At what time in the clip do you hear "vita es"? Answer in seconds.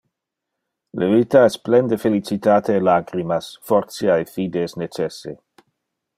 1.11-1.57